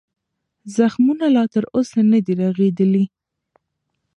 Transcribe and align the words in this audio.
زخمونه 0.75 1.25
لا 1.35 1.43
تر 1.53 1.63
اوسه 1.75 1.99
نه 2.11 2.19
دي 2.25 2.33
رغېدلي. 2.41 3.05